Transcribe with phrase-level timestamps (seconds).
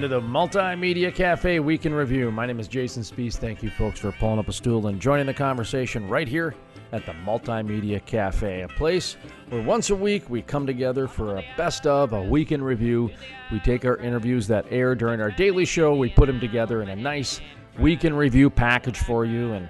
[0.00, 2.30] To the Multimedia Cafe Week in Review.
[2.30, 3.36] My name is Jason Spiess.
[3.36, 6.54] Thank you, folks, for pulling up a stool and joining the conversation right here
[6.92, 9.18] at the Multimedia Cafe, a place
[9.50, 13.10] where once a week we come together for a best of, a week in review.
[13.52, 16.88] We take our interviews that air during our daily show, we put them together in
[16.88, 17.42] a nice
[17.78, 19.68] week in review package for you, and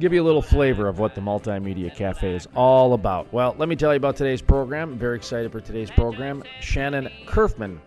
[0.00, 3.32] give you a little flavor of what the Multimedia Cafe is all about.
[3.32, 4.92] Well, let me tell you about today's program.
[4.92, 6.42] I'm very excited for today's program.
[6.60, 7.78] Shannon Curfman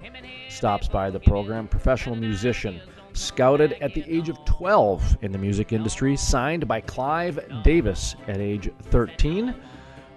[0.49, 2.79] stops by the program, professional musician,
[3.13, 8.37] scouted at the age of 12 in the music industry, signed by Clive Davis at
[8.37, 9.53] age 13.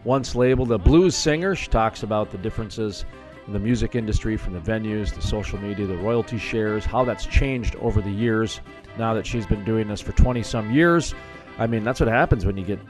[0.05, 3.05] Once labeled a blues singer, she talks about the differences
[3.47, 7.27] in the music industry from the venues, the social media, the royalty shares, how that's
[7.27, 8.61] changed over the years
[8.97, 11.15] now that she's been doing this for 20 some years.
[11.61, 12.81] I mean, that's what happens when you get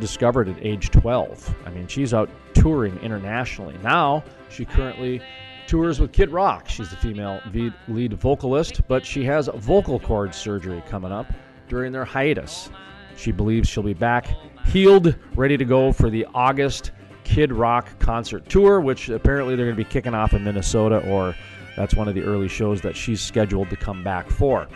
[0.00, 1.54] discovered at age 12.
[1.64, 3.78] I mean, she's out touring internationally.
[3.82, 5.22] Now, she currently
[5.68, 6.68] tours with Kid Rock.
[6.68, 7.40] She's the female
[7.88, 11.32] lead vocalist, but she has vocal cord surgery coming up
[11.68, 12.68] during their hiatus.
[13.16, 14.26] She believes she'll be back
[14.66, 16.90] healed, ready to go for the August
[17.22, 21.34] Kid Rock concert tour, which apparently they're going to be kicking off in Minnesota, or
[21.76, 24.66] that's one of the early shows that she's scheduled to come back for.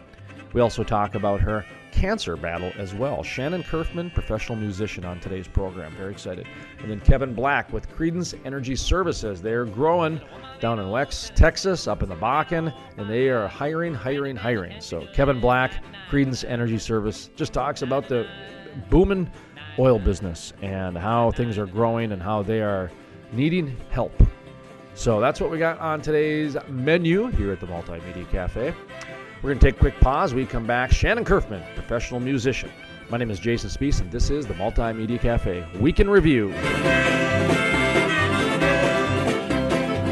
[0.52, 3.22] We also talk about her cancer battle as well.
[3.22, 5.94] Shannon Curfman, professional musician on today's program.
[5.96, 6.46] Very excited.
[6.78, 9.42] And then Kevin Black with Credence Energy Services.
[9.42, 10.20] They're growing
[10.60, 14.80] down in Wex, Texas, up in the Bakken, and they are hiring, hiring, hiring.
[14.80, 15.72] So Kevin Black,
[16.08, 18.26] Credence Energy Service, just talks about the
[18.88, 19.30] booming
[19.78, 22.90] oil business and how things are growing and how they are
[23.32, 24.12] needing help.
[24.94, 28.74] So that's what we got on today's menu here at the Multimedia Cafe.
[29.42, 30.34] We're going to take a quick pause.
[30.34, 30.92] We come back.
[30.92, 32.70] Shannon Curfman, professional musician.
[33.08, 36.52] My name is Jason Spiess, and this is the Multimedia Cafe Week in Review.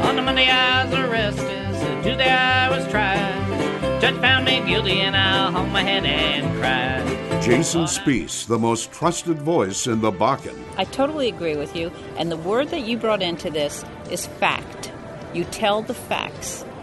[0.01, 4.01] On the Monday I was arrested, Tuesday I was tried.
[4.01, 7.43] Judge found me guilty, and I hung my head and cried.
[7.43, 10.59] Jason Spiess, the most trusted voice in the Bakken.
[10.75, 14.91] I totally agree with you, and the word that you brought into this is fact.
[15.35, 16.65] You tell the facts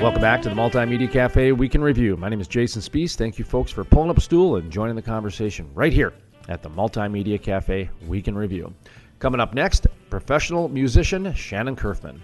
[0.00, 2.16] Welcome back to the Multimedia Cafe Week in Review.
[2.16, 3.16] My name is Jason Spiess.
[3.16, 6.12] Thank you, folks, for pulling up a stool and joining the conversation right here
[6.48, 8.74] at the Multimedia Cafe Week in Review.
[9.20, 12.18] Coming up next, professional musician Shannon Curfman.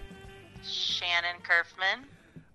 [0.62, 2.04] Shannon Curfman.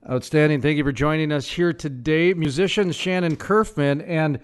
[0.07, 0.61] Outstanding.
[0.61, 2.33] Thank you for joining us here today.
[2.35, 4.07] Musician Shannon Curfman.
[4.07, 4.39] And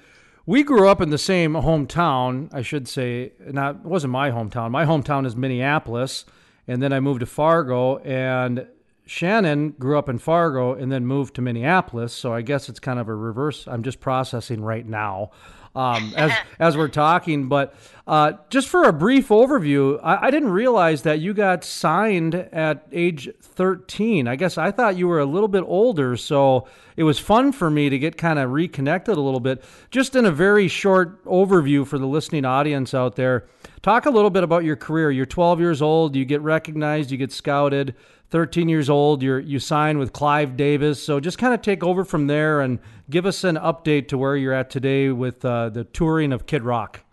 [0.47, 3.33] we grew up in the same hometown, I should say.
[3.45, 4.71] Not, it wasn't my hometown.
[4.71, 6.25] My hometown is Minneapolis.
[6.67, 7.97] And then I moved to Fargo.
[7.97, 8.65] And
[9.11, 12.97] Shannon grew up in Fargo and then moved to Minneapolis, so I guess it's kind
[12.97, 13.67] of a reverse.
[13.67, 15.31] I'm just processing right now
[15.75, 17.49] um, as as we're talking.
[17.49, 17.75] But
[18.11, 22.85] uh, just for a brief overview, I, I, didn't realize that you got signed at
[22.91, 24.27] age 13.
[24.27, 26.67] I guess I thought you were a little bit older, so
[26.97, 29.63] it was fun for me to get kind of reconnected a little bit.
[29.91, 33.45] Just in a very short overview for the listening audience out there,
[33.81, 35.09] talk a little bit about your career.
[35.09, 36.13] You're 12 years old.
[36.13, 37.11] You get recognized.
[37.11, 37.95] You get scouted.
[38.29, 39.23] 13 years old.
[39.23, 41.01] you're, you sign with Clive Davis.
[41.01, 42.79] So just kind of take over from there and
[43.09, 46.63] give us an update to where you're at today with uh, the touring of Kid
[46.63, 47.05] Rock.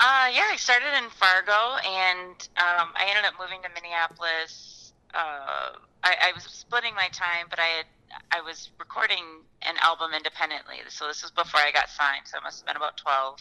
[0.00, 4.92] Uh, yeah, I started in Fargo, and um, I ended up moving to Minneapolis.
[5.14, 7.86] Uh, I, I was splitting my time, but I had
[8.30, 10.76] I was recording an album independently.
[10.88, 12.26] So this was before I got signed.
[12.26, 13.40] So it must have been about 12.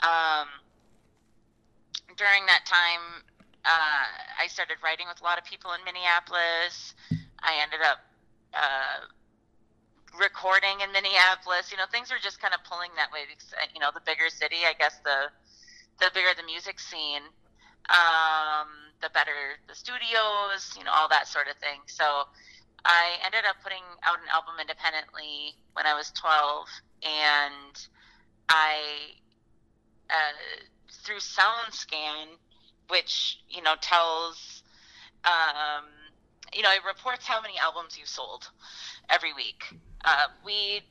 [0.00, 0.48] Um,
[2.16, 3.24] during that time,
[3.64, 4.06] uh,
[4.40, 6.94] I started writing with a lot of people in Minneapolis.
[7.42, 8.00] I ended up
[8.54, 9.06] uh,
[10.18, 11.70] recording in Minneapolis.
[11.70, 14.02] You know, things were just kind of pulling that way because uh, you know the
[14.04, 15.30] bigger city, I guess the
[16.02, 17.22] the bigger the music scene,
[17.86, 18.66] um,
[19.00, 20.74] the better the studios.
[20.76, 21.78] You know, all that sort of thing.
[21.86, 22.26] So
[22.84, 26.66] I ended up putting out an album independently when I was 12,
[27.02, 27.74] and
[28.48, 28.74] I,
[30.10, 30.66] uh,
[31.04, 32.38] through SoundScan,
[32.88, 34.62] which, you know, tells,
[35.24, 35.86] um,
[36.52, 38.50] you know, it reports how many albums you sold
[39.08, 39.62] every week.
[40.04, 40.82] Uh, we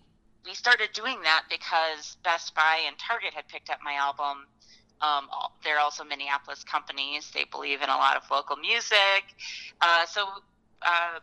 [0.44, 4.48] we started doing that because Best Buy and Target had picked up my album.
[5.02, 5.28] Um,
[5.64, 7.32] they're also Minneapolis companies.
[7.34, 9.36] They believe in a lot of local music.
[9.82, 10.28] Uh, so,
[10.82, 11.20] uh,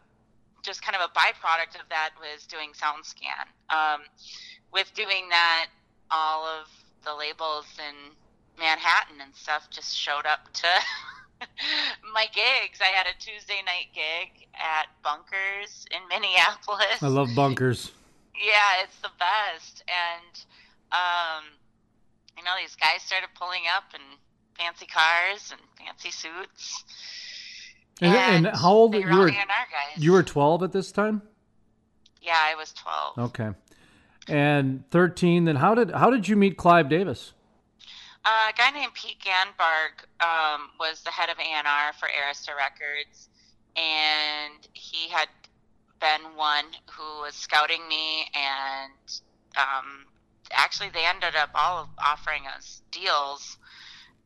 [0.63, 3.47] just kind of a byproduct of that was doing SoundScan.
[3.71, 4.03] Um,
[4.73, 5.69] with doing that,
[6.11, 6.69] all of
[7.05, 8.13] the labels in
[8.59, 10.67] Manhattan and stuff just showed up to
[12.13, 12.81] my gigs.
[12.81, 17.03] I had a Tuesday night gig at Bunkers in Minneapolis.
[17.03, 17.93] I love Bunkers.
[18.41, 19.83] Yeah, it's the best.
[19.89, 20.45] And
[20.93, 21.58] um,
[22.39, 24.01] you know, these guys started pulling up in
[24.57, 26.85] fancy cars and fancy suits.
[28.01, 29.19] And, and, how old were you?
[29.19, 29.33] Were,
[29.97, 31.21] you were twelve at this time.
[32.23, 33.31] Yeah, I was twelve.
[33.31, 33.51] Okay,
[34.29, 35.47] and thirteen.
[35.47, 37.33] Then how did how did you meet Clive Davis?
[38.25, 43.29] Uh, a guy named Pete Ganbarg um, was the head of A&R for Arista Records,
[43.75, 45.29] and he had
[46.01, 49.21] been one who was scouting me, and
[49.57, 50.05] um,
[50.53, 53.59] actually they ended up all offering us deals.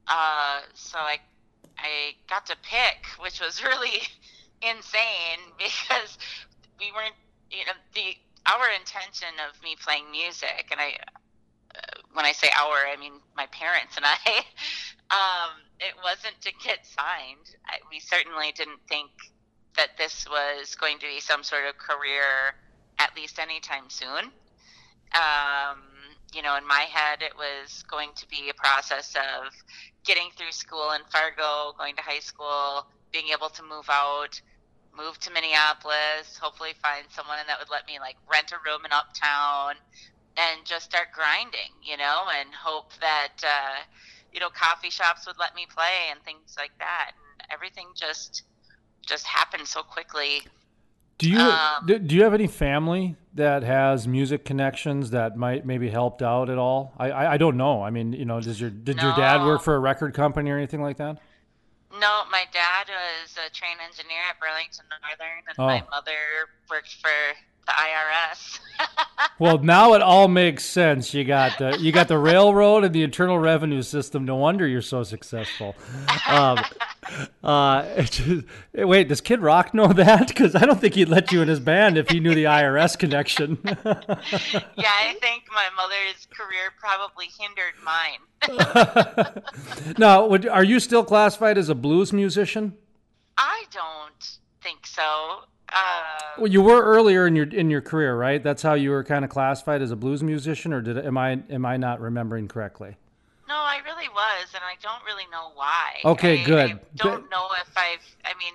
[0.08, 1.18] Uh, so I
[1.78, 4.02] I got to pick, which was really
[4.62, 6.18] insane because
[6.78, 7.14] we weren't,
[7.50, 8.16] you know, the
[8.46, 10.96] our intention of me playing music, and I
[12.12, 14.44] when I say our, I mean my parents and I.
[15.10, 17.56] um, it wasn't to get signed.
[17.66, 19.10] I, we certainly didn't think
[19.76, 22.54] that this was going to be some sort of career,
[22.98, 24.30] at least anytime soon.
[25.14, 25.82] Um,
[26.34, 29.52] you know, in my head, it was going to be a process of
[30.04, 34.40] getting through school in Fargo, going to high school, being able to move out,
[34.96, 38.92] move to Minneapolis, hopefully find someone that would let me like rent a room in
[38.92, 39.74] Uptown,
[40.36, 43.84] and just start grinding, you know, and hope that uh,
[44.32, 47.12] you know coffee shops would let me play and things like that.
[47.40, 48.44] And everything just
[49.06, 50.42] just happened so quickly.
[51.22, 55.88] Do you um, do you have any family that has music connections that might maybe
[55.88, 56.92] helped out at all?
[56.98, 57.80] I I, I don't know.
[57.80, 59.04] I mean, you know, does your did no.
[59.04, 61.18] your dad work for a record company or anything like that?
[61.92, 65.66] No, my dad was a train engineer at Burlington Northern, and oh.
[65.66, 67.10] my mother worked for
[67.66, 68.58] the IRS.
[69.38, 71.14] well, now it all makes sense.
[71.14, 74.24] You got the you got the railroad and the Internal Revenue System.
[74.24, 75.74] No wonder you're so successful.
[76.28, 76.58] Um,
[77.42, 78.44] uh, just,
[78.74, 80.28] wait, does Kid Rock know that?
[80.28, 82.98] Because I don't think he'd let you in his band if he knew the IRS
[82.98, 83.58] connection.
[83.64, 88.20] yeah, I think my mother's career probably hindered mine.
[89.98, 92.74] now, would, are you still classified as a blues musician?
[93.36, 95.44] I don't think so.
[95.74, 96.02] Uh,
[96.38, 98.42] well, you were earlier in your in your career, right?
[98.42, 101.42] That's how you were kind of classified as a blues musician, or did am I
[101.50, 102.96] am I not remembering correctly?
[103.48, 106.00] No, I really was, and I don't really know why.
[106.04, 106.70] Okay, I, good.
[106.70, 108.16] I don't know if I've.
[108.24, 108.54] I mean,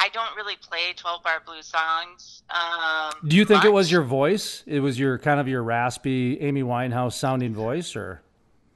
[0.00, 2.42] I don't really play twelve bar blues songs.
[2.50, 3.66] Um, Do you think much.
[3.66, 4.62] it was your voice?
[4.66, 8.22] It was your kind of your raspy Amy Winehouse sounding voice, or?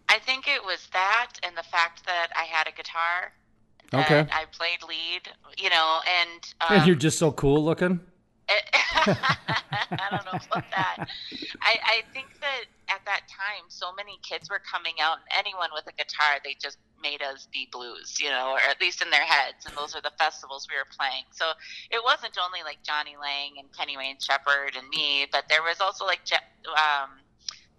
[0.08, 3.32] I think it was that, and the fact that I had a guitar
[3.92, 4.26] okay.
[4.32, 5.28] I played lead,
[5.58, 8.00] you know, and um, and you're just so cool looking.
[9.06, 11.08] I don't know about that.
[11.62, 15.70] I, I think that at that time, so many kids were coming out, and anyone
[15.74, 19.10] with a guitar, they just made us be blues, you know, or at least in
[19.10, 19.66] their heads.
[19.66, 21.24] And those are the festivals we were playing.
[21.32, 21.52] So
[21.90, 25.80] it wasn't only like Jonny Lang and Kenny Wayne Shepherd and me, but there was
[25.80, 27.10] also like um,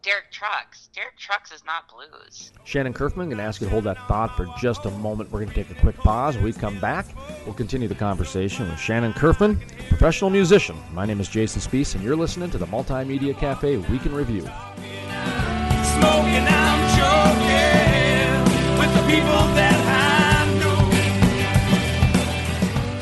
[0.03, 0.89] Derek Trucks.
[0.93, 2.51] Derek Trucks is not blues.
[2.63, 5.31] Shannon Curfman, going to ask you to hold that thought for just a moment.
[5.31, 6.35] We're going to take a quick pause.
[6.35, 7.07] When we come back,
[7.45, 10.77] we'll continue the conversation with Shannon Curfman, professional musician.
[10.93, 14.41] My name is Jason Spiess, and you're listening to the Multimedia Cafe Week in Review.
[14.41, 16.47] Smoking,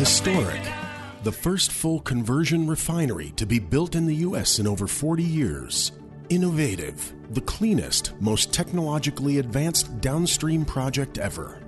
[0.06, 0.62] Historic.
[1.24, 4.60] The first full conversion refinery to be built in the U.S.
[4.60, 5.92] in over 40 years.
[6.30, 11.62] Innovative, the cleanest, most technologically advanced downstream project ever.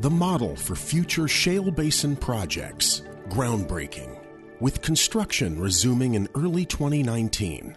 [0.00, 3.02] The model for future shale basin projects.
[3.28, 4.16] Groundbreaking.
[4.60, 7.76] With construction resuming in early 2019.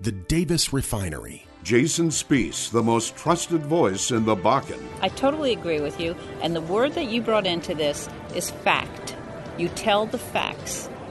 [0.00, 1.46] The Davis Refinery.
[1.62, 4.82] Jason Spiess, the most trusted voice in the Bakken.
[5.02, 6.16] I totally agree with you.
[6.40, 9.16] And the word that you brought into this is fact.
[9.58, 10.88] You tell the facts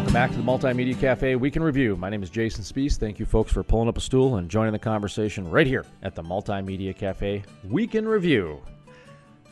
[0.00, 1.94] Welcome back to the Multimedia Cafe Week in Review.
[1.94, 2.96] My name is Jason Spiess.
[2.96, 6.14] Thank you, folks, for pulling up a stool and joining the conversation right here at
[6.14, 8.62] the Multimedia Cafe Week in Review.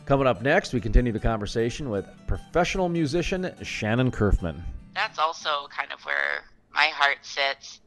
[0.07, 4.63] Coming up next, we continue the conversation with professional musician Shannon Curfman.
[4.95, 7.81] That's also kind of where my heart sits,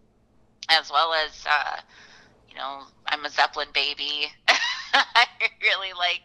[0.69, 1.77] as well as, uh,
[2.47, 4.27] you know, I'm a Zeppelin baby.
[4.93, 5.25] I
[5.63, 6.21] really like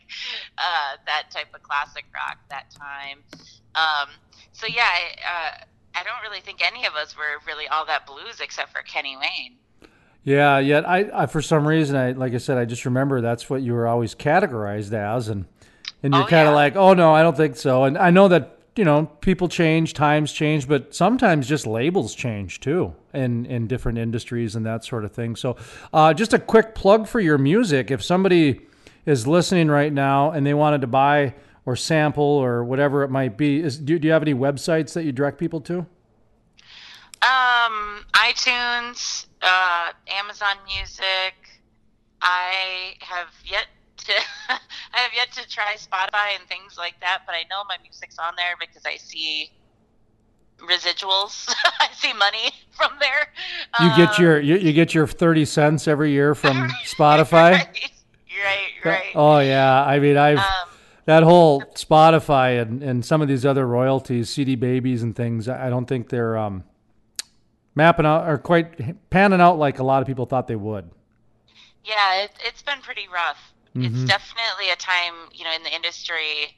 [0.58, 3.20] uh, that type of classic rock that time.
[3.74, 4.10] Um,
[4.52, 5.64] so yeah, I, uh,
[5.98, 9.16] I don't really think any of us were really all that blues except for Kenny
[9.16, 9.54] Wayne.
[10.24, 13.48] Yeah, yet I, I for some reason I like I said I just remember that's
[13.48, 15.46] what you were always categorized as and
[16.02, 16.56] and you're Oh, kind of yeah.
[16.56, 19.94] like, "Oh no, I don't think so." And I know that, you know, people change,
[19.94, 25.04] times change, but sometimes just labels change too in in different industries and that sort
[25.04, 25.36] of thing.
[25.36, 25.56] So,
[25.94, 28.60] uh, just a quick plug for your music if somebody
[29.06, 31.34] is listening right now and they wanted to buy
[31.66, 35.04] or sample or whatever it might be, is do, do you have any websites that
[35.04, 35.84] you direct people to?
[37.22, 41.34] Um, iTunes, uh, Amazon Music.
[42.22, 43.66] I have yet
[43.98, 44.12] to
[44.48, 48.18] I have yet to try Spotify and things like that, but I know my music's
[48.18, 49.50] on there because I see
[50.58, 51.52] residuals.
[51.80, 53.28] I see money from there.
[53.82, 57.52] You get Um, your you, you get your 30 cents every year from Spotify?
[57.52, 57.90] right,
[58.44, 59.12] right, right.
[59.14, 60.44] Oh yeah, I mean I've Um,
[61.06, 65.48] that whole Spotify and, and some of these other royalties, CD babies and things.
[65.48, 66.64] I don't think they're um,
[67.74, 70.90] mapping out or quite panning out like a lot of people thought they would.
[71.84, 73.52] Yeah, it, it's been pretty rough.
[73.76, 74.06] It's Mhm.
[74.08, 76.56] definitely a time, you know, in the industry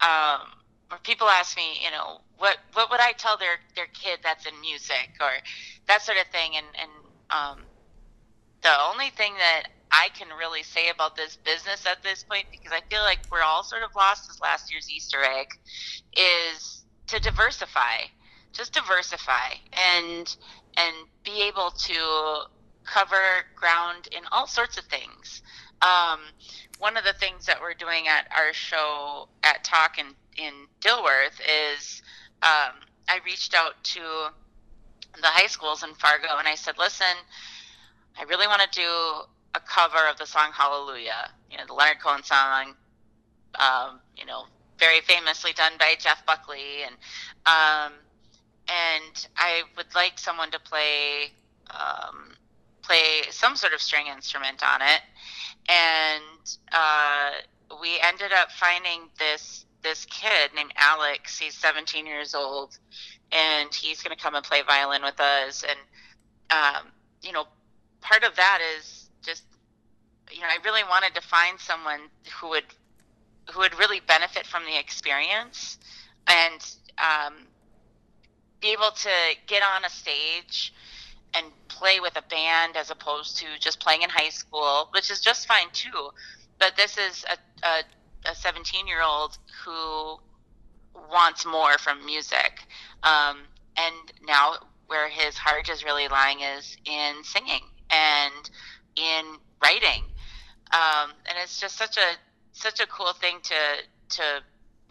[0.00, 0.40] um,
[0.88, 4.46] where people ask me, you know, what what would I tell their their kid that's
[4.46, 5.30] in music or
[5.86, 6.90] that sort of thing, and and
[7.30, 7.60] um,
[8.62, 12.72] the only thing that I can really say about this business at this point, because
[12.72, 15.48] I feel like we're all sort of lost as last year's Easter egg,
[16.16, 18.06] is to diversify.
[18.52, 20.36] Just diversify and
[20.76, 20.94] and
[21.24, 22.42] be able to
[22.84, 25.42] cover ground in all sorts of things.
[25.82, 26.20] Um,
[26.78, 30.06] one of the things that we're doing at our show at Talk in,
[30.36, 31.40] in Dilworth
[31.76, 32.02] is
[32.42, 32.74] um,
[33.08, 37.06] I reached out to the high schools in Fargo and I said, listen,
[38.18, 39.22] I really want to do
[39.54, 42.74] a cover of the song Hallelujah, you know, the Leonard Cohen song,
[43.58, 44.44] um, you know,
[44.78, 46.84] very famously done by Jeff Buckley.
[46.84, 46.94] And,
[47.46, 47.92] um,
[48.68, 51.32] and I would like someone to play,
[51.70, 52.36] um,
[52.82, 55.00] play some sort of string instrument on it.
[55.68, 57.30] And, uh,
[57.80, 61.38] we ended up finding this, this kid named Alex.
[61.38, 62.78] He's 17 years old
[63.32, 65.64] and he's going to come and play violin with us.
[65.68, 65.78] And,
[66.50, 66.92] um,
[67.22, 67.44] you know,
[68.00, 68.99] part of that is
[70.32, 72.00] you know, I really wanted to find someone
[72.40, 72.64] who would,
[73.52, 75.78] who would really benefit from the experience
[76.26, 76.66] and,
[76.98, 77.34] um,
[78.60, 79.10] be able to
[79.46, 80.72] get on a stage
[81.34, 85.20] and play with a band as opposed to just playing in high school, which is
[85.20, 86.10] just fine too.
[86.58, 90.18] But this is a, a, a 17 year old who
[91.10, 92.66] wants more from music.
[93.02, 93.38] Um,
[93.76, 93.94] and
[94.26, 94.54] now
[94.88, 98.50] where his heart is really lying is in singing and
[98.96, 100.04] in writing.
[100.72, 102.16] Um, and it's just such a,
[102.52, 103.54] such a cool thing to,
[104.16, 104.42] to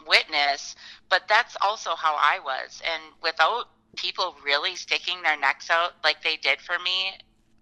[0.06, 0.76] witness,
[1.08, 2.82] but that's also how I was.
[2.84, 7.14] And without people really sticking their necks out like they did for me,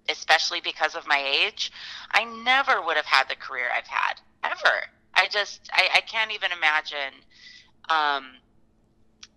[0.08, 1.70] especially because of my age,
[2.12, 4.86] I never would have had the career I've had ever.
[5.14, 7.14] I just, I, I can't even imagine
[7.90, 8.36] um,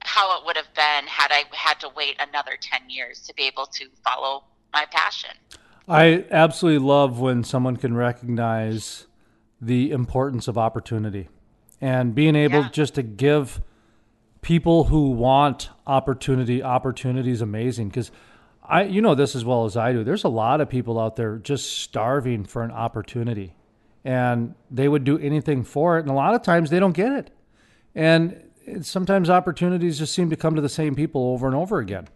[0.03, 3.43] how it would have been had I had to wait another 10 years to be
[3.43, 5.31] able to follow my passion.
[5.91, 9.07] I absolutely love when someone can recognize
[9.59, 11.27] the importance of opportunity
[11.81, 13.61] and being able just to give
[14.41, 18.09] people who want opportunity opportunity is amazing because
[18.63, 20.05] I you know this as well as I do.
[20.05, 23.53] There's a lot of people out there just starving for an opportunity
[24.05, 27.11] and they would do anything for it and a lot of times they don't get
[27.11, 27.31] it.
[27.95, 31.79] And it, sometimes opportunities just seem to come to the same people over and over
[31.79, 32.07] again.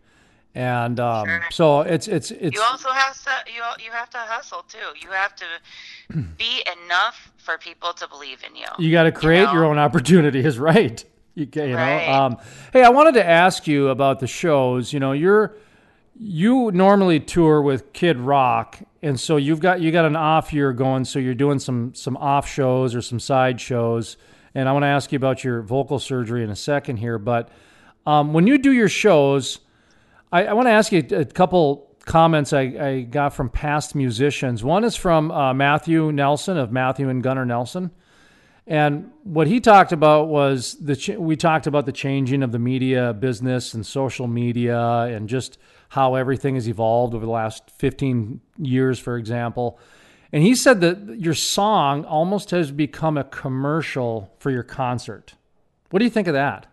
[0.55, 4.63] And um, so it's it's it's you also have to you you have to hustle
[4.69, 4.77] too.
[5.01, 5.45] You have to
[6.37, 8.67] be enough for people to believe in you.
[8.79, 11.03] You got to create your own opportunity, is right.
[11.33, 11.75] You, you know.
[11.75, 12.07] Right.
[12.07, 12.37] Um,
[12.71, 14.93] hey, I wanted to ask you about the shows.
[14.93, 15.57] You know, you're
[16.17, 20.71] you normally tour with Kid Rock, and so you've got you got an off year
[20.71, 21.03] going.
[21.03, 24.15] So you're doing some some off shows or some side shows.
[24.53, 27.19] And I want to ask you about your vocal surgery in a second here.
[27.19, 27.49] But
[28.05, 29.59] um, when you do your shows,
[30.35, 34.65] I, I want to ask you a couple comments I, I got from past musicians.
[34.65, 37.91] One is from uh, Matthew Nelson of Matthew and Gunnar Nelson.
[38.67, 42.59] And what he talked about was the ch- we talked about the changing of the
[42.59, 48.41] media business and social media and just how everything has evolved over the last 15
[48.57, 49.79] years, for example.
[50.33, 55.35] And he said that your song almost has become a commercial for your concert.
[55.91, 56.67] What do you think of that?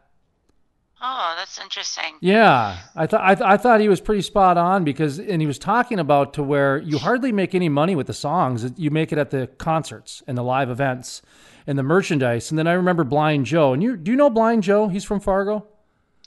[1.04, 2.14] Oh, that's interesting.
[2.20, 5.46] Yeah, I thought I, th- I thought he was pretty spot on because, and he
[5.46, 8.72] was talking about to where you hardly make any money with the songs.
[8.76, 11.20] You make it at the concerts and the live events
[11.66, 12.50] and the merchandise.
[12.50, 13.72] And then I remember Blind Joe.
[13.72, 14.86] And you do you know Blind Joe?
[14.88, 15.66] He's from Fargo.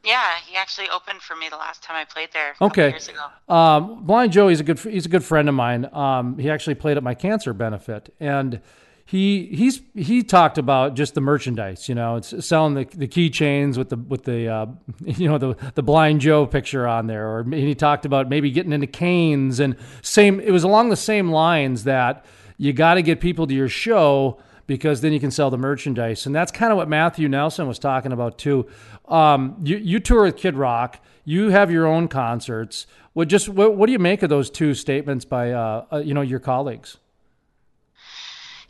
[0.03, 2.53] Yeah, he actually opened for me the last time I played there.
[2.62, 2.89] Okay.
[2.89, 3.53] Years ago.
[3.53, 5.89] Um, Blind Joe, he's a good he's a good friend of mine.
[5.94, 8.62] Um, he actually played at my cancer benefit, and
[9.08, 11.88] he he's he talked about just the merchandise.
[11.88, 14.66] You know, it's selling the the keychains with the with the uh,
[15.06, 18.74] you know the the Blind Joe picture on there, or he talked about maybe getting
[18.74, 20.40] into canes and same.
[20.40, 22.26] It was along the same lines that
[22.58, 26.26] you got to get people to your show because then you can sell the merchandise.
[26.26, 28.66] And that's kind of what Matthew Nelson was talking about too.
[29.08, 31.00] Um, you, you tour with Kid Rock.
[31.24, 32.88] You have your own concerts.
[33.14, 36.14] What just what, what do you make of those two statements by uh, uh, you
[36.14, 36.98] know your colleagues?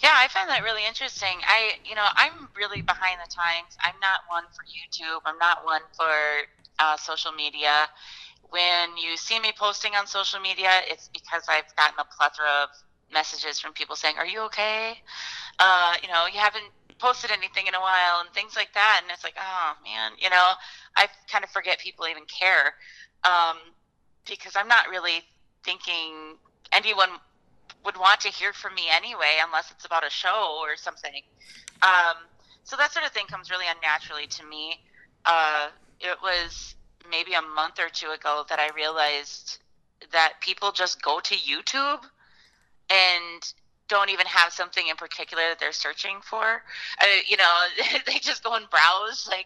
[0.03, 1.39] Yeah, I find that really interesting.
[1.47, 3.77] I, you know, I'm really behind the times.
[3.81, 5.21] I'm not one for YouTube.
[5.25, 6.11] I'm not one for
[6.79, 7.87] uh, social media.
[8.49, 12.69] When you see me posting on social media, it's because I've gotten a plethora of
[13.11, 14.95] messages from people saying, "Are you okay?
[15.59, 16.65] Uh, you know, you haven't
[16.99, 19.01] posted anything in a while," and things like that.
[19.03, 20.51] And it's like, oh man, you know,
[20.97, 22.73] I kind of forget people even care
[23.23, 23.57] um,
[24.27, 25.23] because I'm not really
[25.63, 26.37] thinking
[26.71, 27.09] anyone
[27.85, 31.21] would want to hear from me anyway, unless it's about a show or something.
[31.81, 32.17] Um,
[32.63, 34.79] so that sort of thing comes really unnaturally to me.
[35.23, 36.75] Uh, it was
[37.09, 39.59] maybe a month or two ago that I realized
[40.11, 42.01] that people just go to YouTube
[42.89, 43.53] and
[43.87, 46.63] don't even have something in particular that they're searching for.
[47.01, 47.63] Uh, you know,
[48.07, 49.27] they just go and browse.
[49.29, 49.45] Like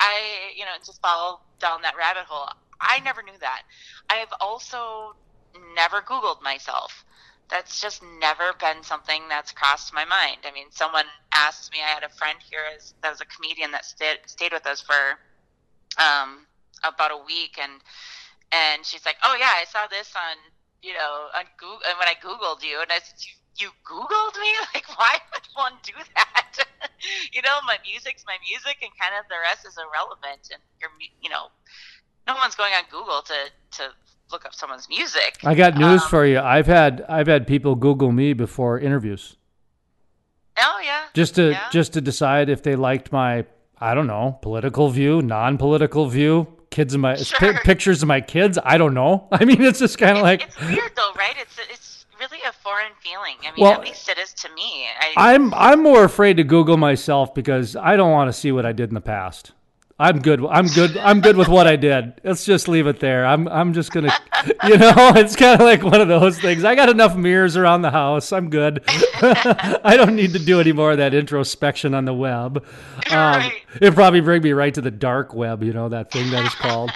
[0.00, 2.48] I, you know, just fall down that rabbit hole.
[2.80, 3.62] I never knew that.
[4.10, 5.14] I've also
[5.74, 7.04] never Googled myself.
[7.48, 10.38] That's just never been something that's crossed my mind.
[10.44, 11.78] I mean, someone asked me.
[11.78, 14.80] I had a friend here as, that was a comedian that stayed stayed with us
[14.80, 15.18] for
[15.98, 16.46] um,
[16.82, 17.80] about a week, and
[18.52, 20.36] and she's like, "Oh yeah, I saw this on
[20.82, 24.40] you know on Google." And when I Googled you, and I said, "You, you Googled
[24.40, 24.50] me?
[24.74, 26.66] Like, why would one do that?"
[27.32, 30.50] you know, my music's my music, and kind of the rest is irrelevant.
[30.50, 30.90] And you're,
[31.22, 31.48] you know,
[32.26, 33.38] no one's going on Google to
[33.78, 33.94] to
[34.32, 35.38] look up someone's music.
[35.44, 36.40] I got news Um, for you.
[36.40, 39.36] I've had I've had people Google me before interviews
[40.58, 41.04] Oh yeah.
[41.14, 41.68] just to Yeah.
[41.70, 43.44] just to decide if they liked my
[43.78, 48.58] I don't know political view, non-political view, kids of my pi- pictures of my kids.
[48.64, 49.28] I don't know.
[49.32, 51.34] I mean, it's just kind of like It's weird though, right?
[51.38, 53.36] It's it's really a foreign feeling.
[53.42, 54.86] I mean, Well, at least it is to me.
[54.98, 58.64] I, I'm I'm more afraid to Google myself because I don't want to see what
[58.64, 59.52] I did in the past.
[59.98, 60.44] I'm good.
[60.44, 60.98] I'm good.
[60.98, 62.20] I'm good with what I did.
[62.22, 63.24] Let's just leave it there.
[63.24, 64.12] I'm I'm just gonna,
[64.66, 66.64] you know, it's kind of like one of those things.
[66.64, 68.30] I got enough mirrors around the house.
[68.30, 68.82] I'm good.
[68.88, 72.62] I don't need to do any more of that introspection on the web.
[73.10, 75.62] Um, It'd probably bring me right to the dark web.
[75.62, 76.90] You know that thing that is called.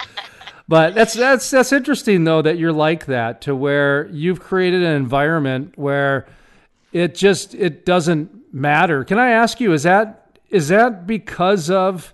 [0.67, 4.95] But that's that's that's interesting though that you're like that to where you've created an
[4.95, 6.27] environment where
[6.93, 9.03] it just it doesn't matter.
[9.03, 12.13] Can I ask you is that is that because of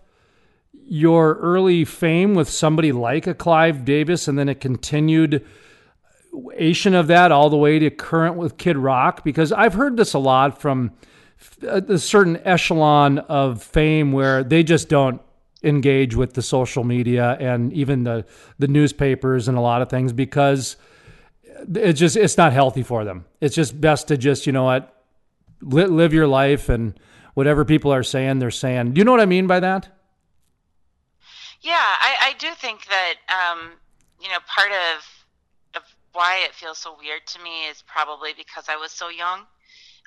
[0.90, 5.46] your early fame with somebody like a Clive Davis and then a continued
[6.56, 10.14] ation of that all the way to current with Kid Rock because I've heard this
[10.14, 10.92] a lot from
[11.62, 15.22] a a certain echelon of fame where they just don't
[15.64, 18.26] engage with the social media and even the
[18.60, 20.78] the newspapers and a lot of things because
[21.74, 23.26] it's just it's not healthy for them.
[23.42, 25.04] It's just best to just you know what
[25.62, 27.00] li- live your life and
[27.34, 28.94] whatever people are saying they're saying.
[28.94, 29.97] Do you know what I mean by that?
[31.62, 33.74] Yeah, I, I do think that um,
[34.22, 35.04] you know part of
[35.76, 39.46] of why it feels so weird to me is probably because I was so young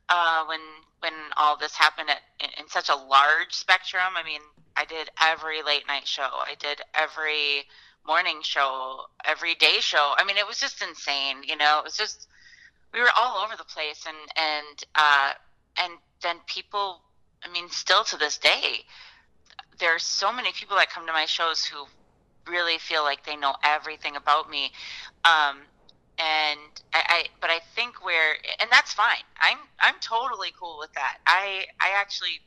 [0.09, 0.61] uh, when
[1.01, 4.15] when all this happened at, in, in such a large spectrum.
[4.17, 4.41] I mean,
[4.77, 7.65] I did every late night show, I did every
[8.07, 10.15] morning show, every day show.
[10.17, 11.43] I mean, it was just insane.
[11.45, 12.29] You know, it was just
[12.93, 15.33] we were all over the place, and and uh,
[15.79, 17.03] and then people.
[17.43, 18.85] I mean, still to this day,
[19.79, 21.87] there are so many people that come to my shows who
[22.51, 24.73] really feel like they know everything about me.
[25.25, 25.59] Um,
[26.19, 26.61] and
[26.93, 29.25] I, I, but I think where, and that's fine.
[29.41, 31.19] I'm, I'm totally cool with that.
[31.27, 32.41] I, I actually,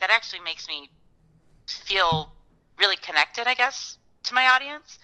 [0.00, 0.90] that actually makes me
[1.68, 2.32] feel
[2.78, 4.98] really connected, I guess, to my audience.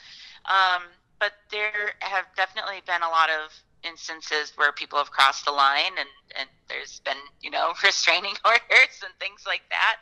[0.46, 0.82] Um,
[1.20, 3.52] but there have definitely been a lot of
[3.84, 6.08] instances where people have crossed the line and,
[6.38, 9.96] and there's been, you know, restraining orders and things like that.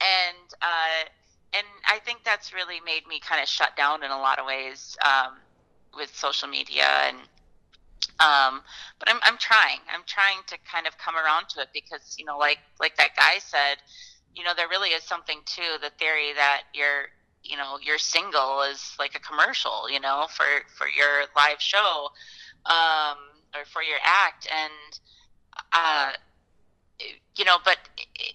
[0.00, 1.08] And, uh,
[1.52, 4.46] and I think that's really made me kind of shut down in a lot of
[4.46, 5.34] ways um,
[5.96, 7.18] with social media and
[8.18, 8.60] um,
[8.98, 9.80] but I'm, I'm trying.
[9.92, 13.16] I'm trying to kind of come around to it because you know like like that
[13.16, 13.76] guy said
[14.34, 17.08] you know there really is something to the theory that you're
[17.42, 20.44] you know your single is like a commercial you know for
[20.76, 22.08] for your live show
[22.66, 23.16] um,
[23.54, 24.48] or for your act.
[24.50, 25.00] And
[25.72, 26.12] uh,
[27.36, 27.78] you know but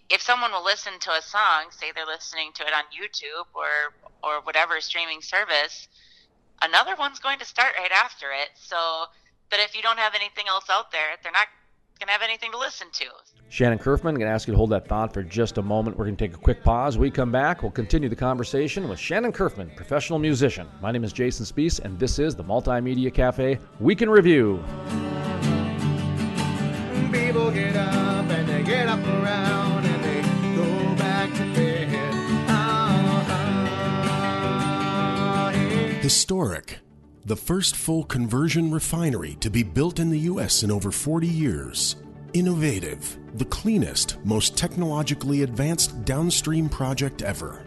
[0.09, 3.93] if someone will listen to a song say they're listening to it on youtube or
[4.23, 5.87] or whatever streaming service
[6.61, 9.05] another one's going to start right after it so
[9.49, 11.47] but if you don't have anything else out there they're not
[11.99, 13.05] going to have anything to listen to
[13.47, 15.97] Shannon Curfman, I'm going to ask you to hold that thought for just a moment.
[15.97, 16.97] We're going to take a quick pause.
[16.97, 20.67] we come back, we'll continue the conversation with Shannon Curfman, professional musician.
[20.81, 24.61] My name is Jason Spiess, and this is the Multimedia Cafe Week in Review.
[27.11, 28.14] People get up
[28.95, 30.21] up around and they
[30.55, 31.87] go back to bed.
[32.47, 33.25] Ah,
[34.89, 35.51] ah,
[36.01, 36.79] Historic.
[37.25, 40.63] The first full conversion refinery to be built in the U.S.
[40.63, 41.95] in over 40 years
[42.35, 47.63] Innovative, the cleanest, most technologically advanced downstream project ever.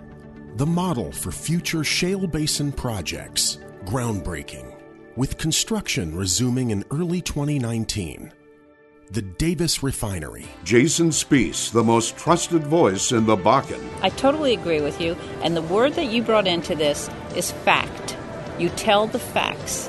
[0.56, 3.60] The model for future shale basin projects.
[3.86, 4.76] Groundbreaking.
[5.16, 8.30] With construction resuming in early 2019.
[9.10, 10.44] The Davis Refinery.
[10.64, 13.80] Jason Spiess, the most trusted voice in the Bakken.
[14.02, 18.18] I totally agree with you, and the word that you brought into this is fact.
[18.58, 19.88] You tell the facts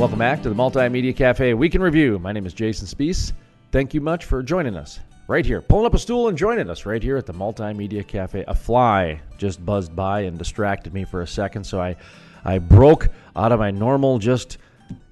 [0.00, 2.18] Welcome back to the Multimedia Cafe Week in Review.
[2.18, 3.34] My name is Jason Spiess.
[3.70, 5.60] Thank you much for joining us right here.
[5.60, 8.42] Pulling up a stool and joining us right here at the Multimedia Cafe.
[8.48, 11.96] A fly just buzzed by and distracted me for a second, so I,
[12.46, 14.56] I broke out of my normal just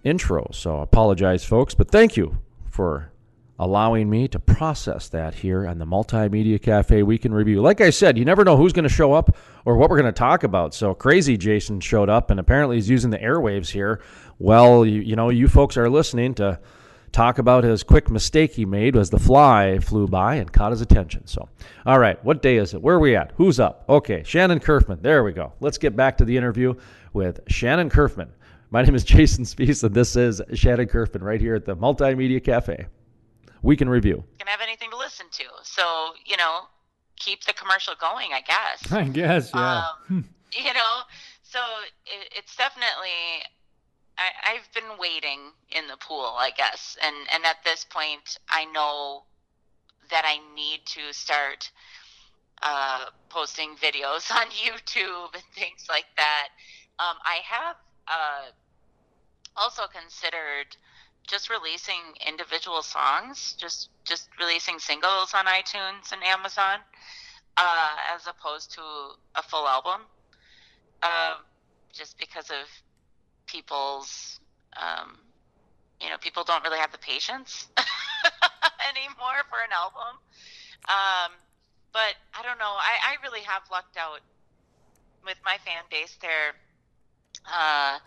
[0.05, 0.49] intro.
[0.55, 2.39] So I apologize, folks, but thank you
[2.71, 3.13] for
[3.59, 7.61] allowing me to process that here on the Multimedia Cafe Week in Review.
[7.61, 10.13] Like I said, you never know who's going to show up or what we're going
[10.13, 10.75] to talk about.
[10.75, 14.01] So crazy Jason showed up, and apparently he's using the airwaves here
[14.39, 16.61] well, you, you know, you folks are listening to
[17.11, 20.81] talk about his quick mistake he made as the fly flew by and caught his
[20.81, 21.27] attention.
[21.27, 21.49] So,
[21.87, 22.83] all right, what day is it?
[22.83, 23.33] Where are we at?
[23.37, 23.85] Who's up?
[23.89, 25.03] Okay, Shannon Curfman.
[25.03, 25.53] There we go.
[25.61, 26.75] Let's get back to the interview
[27.13, 28.29] with Shannon Curfman.
[28.71, 32.43] My name is Jason Spiess, and this is Shannon Curfman right here at the Multimedia
[32.43, 32.87] Cafe.
[33.63, 34.25] Week in Review.
[34.39, 35.45] Can have anything to listen to.
[35.63, 35.83] So,
[36.25, 36.63] you know,
[37.17, 38.93] keep the commercial going, I guess.
[38.93, 39.85] I guess, yeah.
[40.09, 41.03] Um, you know,
[41.43, 41.59] so
[42.07, 43.43] it, it's definitely
[44.19, 48.65] I, I've been waiting in the pool, I guess, and and at this point, I
[48.67, 49.25] know
[50.11, 51.71] that I need to start
[52.63, 56.49] uh, posting videos on YouTube and things like that.
[56.99, 57.77] Um, I have
[58.09, 58.51] uh,
[59.57, 60.77] also considered
[61.29, 66.81] just releasing individual songs, just just releasing singles on iTunes and Amazon,
[67.57, 68.81] uh, as opposed to
[69.35, 70.03] a full album.
[71.03, 71.35] Uh,
[71.93, 72.67] just because of
[73.47, 74.41] people's
[74.77, 75.19] um,
[76.01, 77.69] you know people don't really have the patience
[78.89, 80.15] anymore for an album
[80.87, 81.33] um,
[81.93, 84.21] but i don't know I, I really have lucked out
[85.25, 86.55] with my fan base they're
[87.47, 87.99] uh,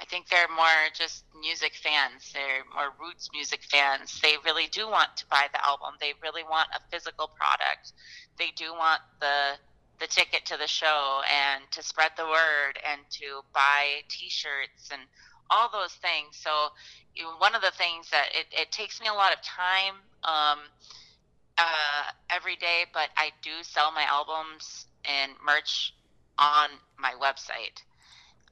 [0.00, 2.32] I think they're more just music fans.
[2.32, 4.20] They're more roots music fans.
[4.20, 5.94] They really do want to buy the album.
[6.00, 7.92] They really want a physical product.
[8.38, 9.58] They do want the
[10.00, 15.02] the ticket to the show and to spread the word and to buy t-shirts and
[15.50, 16.68] all those things so
[17.16, 19.94] you know, one of the things that it, it takes me a lot of time
[20.22, 20.58] um,
[21.56, 25.94] uh, every day but i do sell my albums and merch
[26.38, 27.82] on my website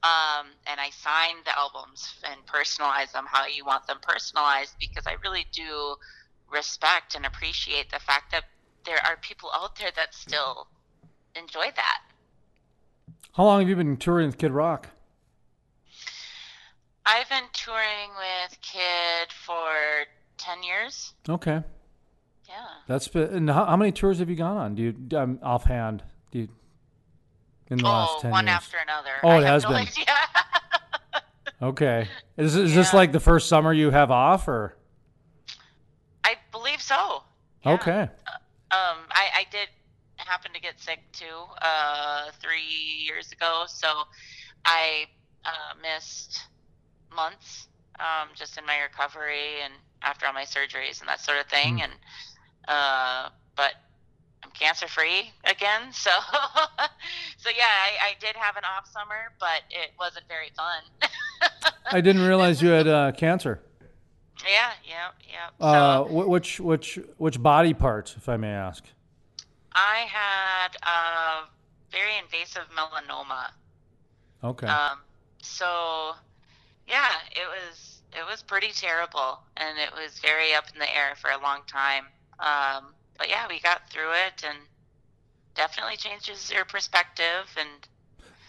[0.03, 5.05] um, and i sign the albums and personalize them how you want them personalized because
[5.07, 5.95] i really do
[6.51, 8.43] respect and appreciate the fact that
[8.85, 10.67] there are people out there that still
[11.35, 12.01] enjoy that.
[13.33, 14.89] How long have you been touring with Kid Rock?
[17.05, 20.05] I've been touring with Kid for
[20.37, 21.13] 10 years.
[21.29, 21.61] Okay.
[22.47, 22.65] Yeah.
[22.87, 23.29] That's been.
[23.33, 24.75] And how, how many tours have you gone on?
[24.75, 26.03] Do you um, offhand?
[26.31, 26.47] Do you
[27.69, 28.55] in the oh, last ten one years?
[28.55, 29.11] after another.
[29.23, 29.77] Oh, I it have has no been.
[29.79, 30.05] idea.
[31.61, 32.07] Okay.
[32.37, 34.75] Is is this like the first summer you have off, or?
[36.23, 37.23] I believe so.
[37.65, 38.01] Okay.
[38.01, 39.67] Um, I, I did
[40.17, 43.87] happen to get sick too uh, three years ago, so
[44.65, 45.05] I
[45.45, 46.41] uh, missed
[47.15, 47.67] months
[47.99, 51.77] um, just in my recovery and after all my surgeries and that sort of thing.
[51.77, 51.83] Mm.
[51.85, 51.91] And
[52.67, 53.73] uh, but
[54.43, 56.11] I'm cancer free again, so
[57.37, 60.83] so yeah, I, I did have an off summer, but it wasn't very fun.
[61.91, 63.61] I didn't realize you had uh, cancer.
[64.45, 65.09] yeah, yeah,
[65.59, 65.65] yeah.
[65.65, 68.83] Uh, wh- which which which body part, if I may ask?
[69.73, 71.47] I had a
[71.91, 73.51] very invasive melanoma.
[74.43, 74.67] Okay.
[74.67, 74.99] Um,
[75.41, 76.13] so
[76.87, 81.15] yeah, it was it was pretty terrible, and it was very up in the air
[81.15, 82.05] for a long time.
[82.39, 84.57] Um, but yeah, we got through it, and
[85.55, 87.55] definitely changes your perspective.
[87.59, 87.87] And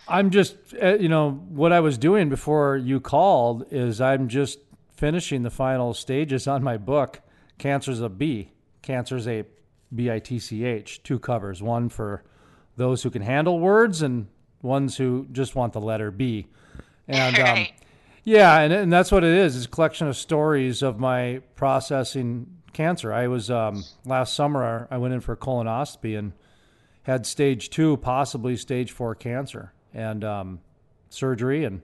[0.07, 4.59] I'm just, uh, you know, what I was doing before you called is I'm just
[4.97, 7.21] finishing the final stages on my book.
[7.59, 8.53] Cancer's a B.
[8.83, 9.45] Cancer's a
[9.95, 11.03] B I T C H.
[11.03, 11.63] Two covers.
[11.63, 12.23] One for
[12.77, 14.29] those who can handle words, and
[14.63, 16.47] ones who just want the letter B.
[17.07, 17.67] And um,
[18.25, 19.57] yeah, and, and that's what it is.
[19.57, 23.13] It's a collection of stories of my processing cancer.
[23.13, 24.89] I was um, last summer.
[24.91, 26.33] I went in for a colonoscopy and
[27.03, 30.61] had stage two, possibly stage four cancer, and um,
[31.09, 31.81] surgery, and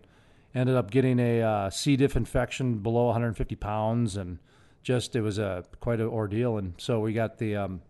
[0.55, 1.97] ended up getting a uh, C.
[1.97, 4.39] diff infection below 150 pounds, and
[4.83, 6.59] just it was a quite an ordeal.
[6.59, 7.81] And so we got the um,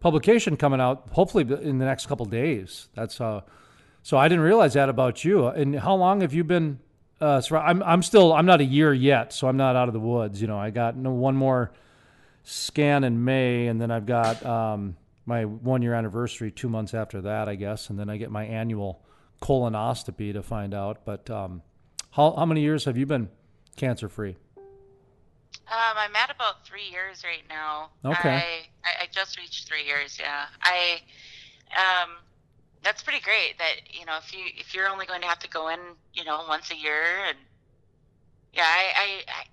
[0.00, 2.88] publication coming out hopefully in the next couple days.
[2.94, 3.40] That's uh,
[4.02, 5.46] so I didn't realize that about you.
[5.46, 6.78] And how long have you been?
[7.20, 10.00] Uh, I'm I'm still I'm not a year yet, so I'm not out of the
[10.00, 10.40] woods.
[10.40, 11.72] You know, I got no, one more
[12.46, 17.20] scan in May, and then I've got um, my one year anniversary two months after
[17.22, 19.02] that, I guess, and then I get my annual
[19.42, 21.04] colonoscopy to find out.
[21.04, 21.62] But um,
[22.12, 23.28] how how many years have you been
[23.76, 24.36] cancer free?
[25.68, 27.90] um, I'm at about three years right now.
[28.04, 28.68] Okay.
[28.84, 30.16] I, I, just reached three years.
[30.20, 30.46] Yeah.
[30.62, 31.00] I
[31.74, 32.10] um,
[32.84, 33.58] that's pretty great.
[33.58, 35.80] That you know, if you if you're only going to have to go in,
[36.14, 37.36] you know, once a year, and
[38.52, 39.44] yeah, I, I, I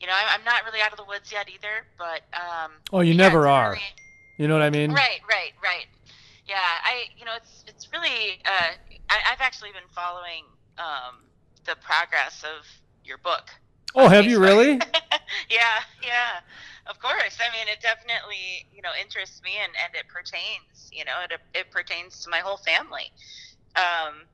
[0.00, 3.00] you know, I'm, I'm not really out of the woods yet either, but um, Oh,
[3.00, 3.72] you yeah, never are.
[3.72, 3.82] really-
[4.38, 4.92] You know what I mean?
[4.92, 5.86] Right, right, right.
[6.46, 8.40] Yeah, I, you know, it's it's really.
[8.44, 8.72] Uh,
[9.10, 10.44] I, I've actually been following
[10.78, 11.22] um,
[11.64, 12.66] the progress of
[13.04, 13.50] your book.
[13.94, 14.80] Oh, have you really?
[15.48, 16.42] Yeah, yeah,
[16.86, 17.38] of course.
[17.38, 20.90] I mean, it definitely, you know, interests me, and and it pertains.
[20.90, 23.12] You know, it it pertains to my whole family.
[23.76, 24.26] Um,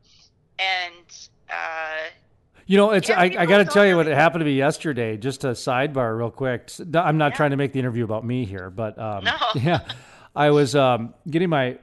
[0.58, 1.08] and
[1.50, 2.08] uh,
[2.66, 5.16] You know, it's I, I got to tell you what happened to me yesterday.
[5.16, 6.70] Just a sidebar, real quick.
[6.94, 7.36] I'm not Yeah.
[7.36, 9.32] trying to make the interview about me here, but um, No.
[9.54, 9.80] yeah,
[10.34, 11.78] I was um, getting my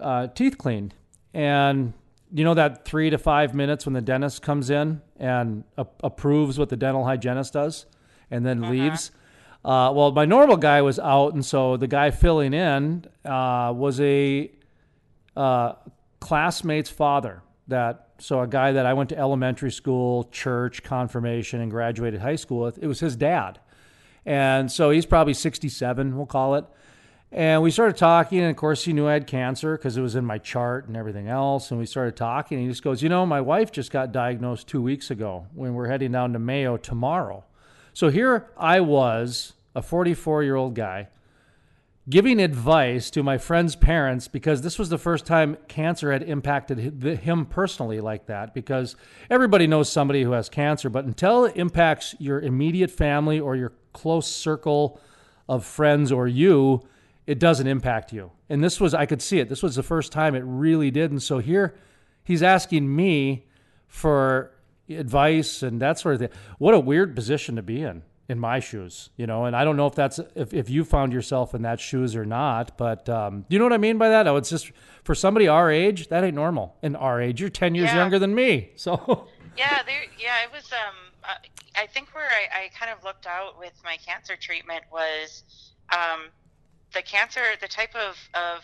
[0.00, 0.94] uh, teeth cleaned,
[1.34, 1.92] and
[2.32, 6.58] you know that three to five minutes when the dentist comes in and a- approves
[6.58, 7.84] what the dental hygienist does,
[8.30, 9.10] and then leaves.
[9.64, 14.00] Uh, well, my normal guy was out, and so the guy filling in uh, was
[14.00, 14.50] a
[15.36, 15.74] uh,
[16.20, 17.42] classmate's father.
[17.68, 22.36] That so a guy that I went to elementary school, church, confirmation, and graduated high
[22.36, 22.78] school with.
[22.78, 23.60] It was his dad,
[24.26, 26.64] and so he's probably sixty-seven, we'll call it.
[27.30, 30.16] And we started talking, and of course, he knew I had cancer because it was
[30.16, 31.70] in my chart and everything else.
[31.70, 32.58] And we started talking.
[32.58, 35.46] And he just goes, "You know, my wife just got diagnosed two weeks ago.
[35.54, 37.44] When we're heading down to Mayo tomorrow."
[37.94, 41.08] So here I was, a 44 year old guy,
[42.08, 47.02] giving advice to my friend's parents because this was the first time cancer had impacted
[47.20, 48.54] him personally like that.
[48.54, 48.96] Because
[49.30, 53.72] everybody knows somebody who has cancer, but until it impacts your immediate family or your
[53.92, 55.00] close circle
[55.48, 56.82] of friends or you,
[57.26, 58.32] it doesn't impact you.
[58.48, 59.48] And this was, I could see it.
[59.48, 61.10] This was the first time it really did.
[61.10, 61.74] And so here
[62.24, 63.46] he's asking me
[63.86, 64.50] for
[64.88, 66.30] advice and that sort of thing.
[66.58, 69.44] What a weird position to be in, in my shoes, you know.
[69.44, 72.24] And I don't know if that's if, if you found yourself in that shoes or
[72.24, 74.26] not, but um, you know what I mean by that?
[74.26, 74.72] Oh, it's just
[75.04, 76.76] for somebody our age, that ain't normal.
[76.82, 77.96] In our age, you're ten years Yeah.
[77.96, 80.68] younger than me, so yeah, there, yeah, it was.
[80.72, 81.34] Um,
[81.76, 85.44] I think where I, I kind of looked out with my cancer treatment was,
[85.92, 86.28] um,
[86.94, 88.60] the cancer, the type of of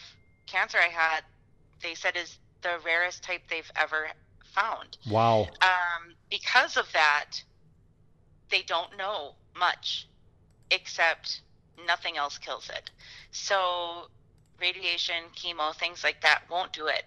[0.47, 1.21] cancer I had,
[1.83, 4.09] they said is the rarest type they've ever
[4.55, 4.97] found.
[5.11, 5.43] wow.
[5.63, 7.43] Um, because of that,
[8.51, 10.09] they don't know much,
[10.71, 11.43] except
[11.87, 12.91] nothing else kills it.
[13.31, 14.09] So
[14.61, 17.05] radiation, chemo, things like that won't do it.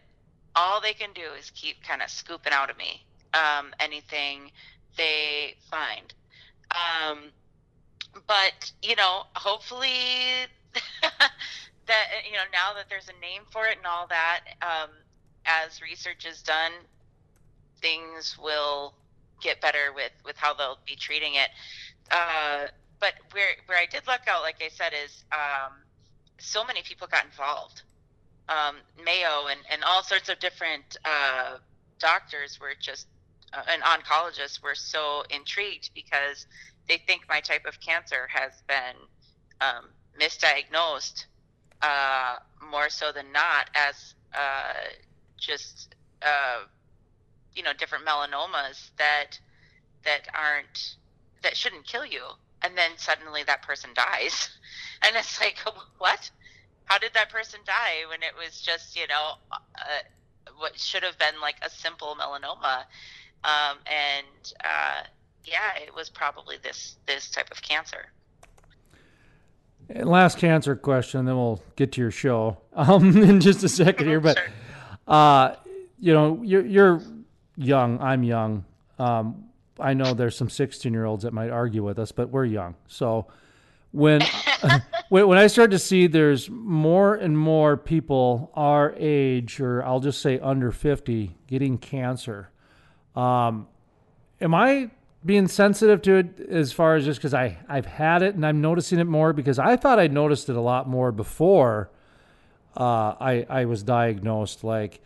[0.55, 4.51] All they can do is keep kind of scooping out of me um, anything
[4.97, 6.13] they find.
[6.71, 7.31] Um,
[8.27, 9.89] but you know, hopefully
[11.01, 14.89] that you know now that there's a name for it and all that, um,
[15.45, 16.71] as research is done,
[17.81, 18.93] things will
[19.41, 21.49] get better with with how they'll be treating it.
[22.09, 22.67] Uh,
[22.99, 25.73] but where where I did luck out, like I said, is um,
[26.39, 27.83] so many people got involved.
[28.49, 31.57] Um, Mayo and, and all sorts of different uh,
[31.99, 33.07] doctors were just
[33.53, 36.47] uh, and oncologists were so intrigued because
[36.87, 38.97] they think my type of cancer has been
[39.61, 41.25] um, misdiagnosed
[41.81, 42.35] uh,
[42.69, 44.73] more so than not as uh,
[45.37, 46.63] just uh,
[47.55, 49.39] you know different melanomas that
[50.03, 50.95] that aren't
[51.43, 52.21] that shouldn't kill you
[52.63, 54.49] and then suddenly that person dies.
[55.03, 55.57] And it's like
[55.97, 56.29] what?
[56.85, 60.03] How did that person die when it was just you know uh,
[60.59, 62.83] what should have been like a simple melanoma?
[63.43, 65.07] Um, and uh,
[65.43, 68.11] yeah it was probably this this type of cancer.
[69.89, 74.07] And last cancer question then we'll get to your show um, in just a second
[74.07, 74.37] here but
[75.07, 75.55] uh,
[75.99, 77.01] you know you're, you're
[77.57, 78.65] young i'm young
[78.99, 79.50] um,
[79.81, 82.75] I know there's some 16 year olds that might argue with us, but we're young.
[82.87, 83.27] So
[83.91, 84.21] when
[85.09, 90.21] when I start to see there's more and more people our age, or I'll just
[90.21, 92.49] say under 50, getting cancer,
[93.15, 93.67] um,
[94.39, 94.91] am I
[95.25, 98.61] being sensitive to it as far as just because I I've had it and I'm
[98.61, 101.91] noticing it more because I thought I noticed it a lot more before
[102.77, 105.01] uh, I I was diagnosed like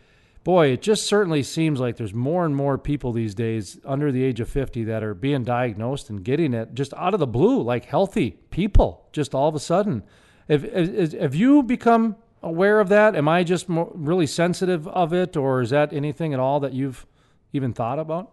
[0.46, 4.24] boy, it just certainly seems like there's more and more people these days under the
[4.24, 7.62] age of 50 that are being diagnosed and getting it just out of the blue,
[7.62, 10.04] like healthy people, just all of a sudden.
[10.48, 13.16] Have you become aware of that?
[13.16, 16.74] Am I just more, really sensitive of it, or is that anything at all that
[16.74, 17.08] you've
[17.52, 18.32] even thought about?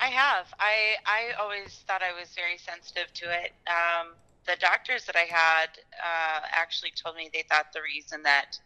[0.00, 0.52] I have.
[0.58, 3.52] I I always thought I was very sensitive to it.
[3.68, 4.14] Um,
[4.46, 8.58] the doctors that I had uh, actually told me they thought the reason that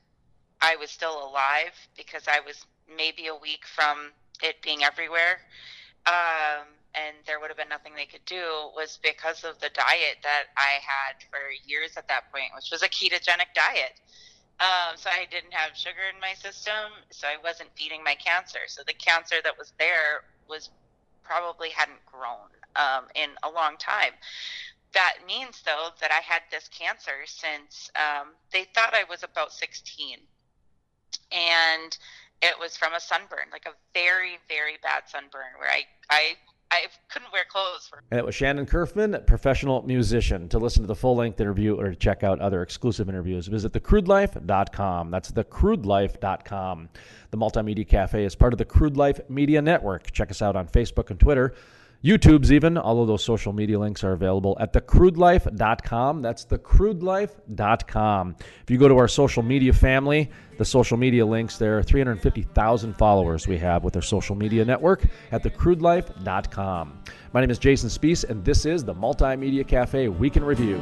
[0.61, 2.65] I was still alive because I was
[2.95, 5.39] maybe a week from it being everywhere.
[6.07, 10.17] Um, and there would have been nothing they could do was because of the diet
[10.23, 14.01] that I had for years at that point, which was a ketogenic diet.
[14.59, 18.61] Um, so I didn't have sugar in my system, so I wasn't feeding my cancer.
[18.69, 20.71] So the cancer that was there was
[21.23, 24.13] probably hadn't grown um, in a long time.
[24.95, 29.53] That means, though, that I had this cancer since um, they thought I was about
[29.53, 30.21] 16
[31.33, 31.97] and
[32.43, 36.35] it was from a sunburn, like a very, very bad sunburn where I, I
[36.71, 37.87] I couldn't wear clothes.
[37.89, 40.49] For- and it was Shannon Curfman, professional musician.
[40.49, 43.73] To listen to the full length interview or to check out other exclusive interviews, visit
[43.73, 45.11] thecrudelife.com.
[45.13, 46.89] That's thecrudelife.com.
[47.31, 50.11] The Multimedia Cafe is part of the Crude Life Media Network.
[50.11, 51.55] Check us out on Facebook and Twitter.
[52.05, 52.77] YouTube's even.
[52.77, 56.21] All of those social media links are available at thecrudelife.com.
[56.23, 58.37] That's thecrudelife.com.
[58.63, 63.47] If you go to our social media family, the social media links there, 350,000 followers
[63.47, 67.03] we have with our social media network at thecrudelife.com.
[67.33, 70.81] My name is Jason Spiess, and this is the Multimedia Cafe Week in Review.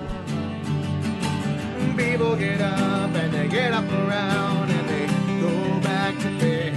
[1.97, 5.07] People get up and they get up around and they
[5.41, 6.73] go back to bed.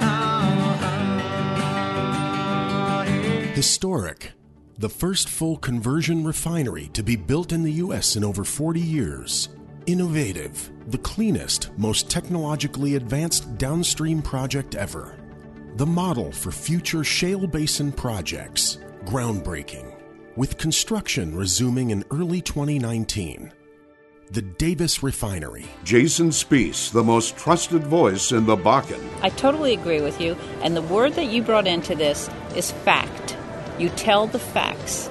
[0.00, 3.04] Ah, ah, ah,
[3.54, 4.32] Historic.
[4.78, 8.16] The first full conversion refinery to be built in the U.S.
[8.16, 9.48] in over 40 years.
[9.86, 10.70] Innovative.
[10.88, 15.16] The cleanest, most technologically advanced downstream project ever.
[15.76, 18.78] The model for future shale basin projects.
[19.04, 19.94] Groundbreaking.
[20.36, 23.52] With construction resuming in early 2019
[24.32, 25.66] the Davis Refinery.
[25.84, 29.06] Jason Spiess, the most trusted voice in the Bakken.
[29.20, 30.38] I totally agree with you.
[30.62, 33.36] And the word that you brought into this is fact.
[33.78, 35.10] You tell the facts,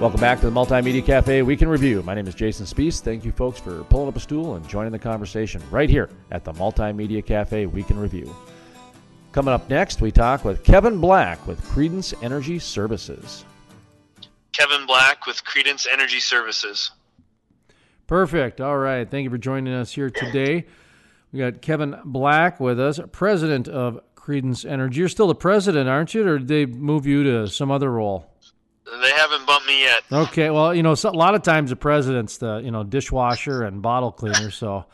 [0.00, 2.04] Welcome back to the Multimedia Cafe Week in Review.
[2.04, 3.00] My name is Jason Spiess.
[3.00, 6.44] Thank you, folks, for pulling up a stool and joining the conversation right here at
[6.44, 8.32] the Multimedia Cafe Week in Review.
[9.32, 13.44] Coming up next, we talk with Kevin Black with Creedence Energy Services.
[14.52, 16.92] Kevin Black with Creedence Energy Services.
[18.06, 18.60] Perfect.
[18.60, 19.10] All right.
[19.10, 20.64] Thank you for joining us here today.
[21.32, 25.00] We got Kevin Black with us, president of Creedence Energy.
[25.00, 28.32] You're still the president, aren't you, or did they move you to some other role?
[29.18, 30.02] Haven't bumped me yet.
[30.10, 33.64] Okay, well, you know, so, a lot of times the president's the you know dishwasher
[33.64, 34.84] and bottle cleaner, so.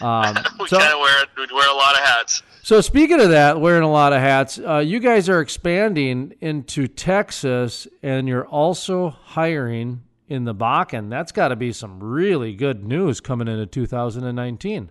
[0.00, 2.42] Um, we so, kind of wear we wear a lot of hats.
[2.62, 6.86] So speaking of that, wearing a lot of hats, uh, you guys are expanding into
[6.86, 11.08] Texas, and you're also hiring in the Bakken.
[11.08, 14.90] That's got to be some really good news coming into 2019.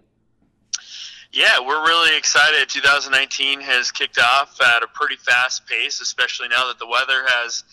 [1.32, 2.68] Yeah, we're really excited.
[2.70, 7.64] 2019 has kicked off at a pretty fast pace, especially now that the weather has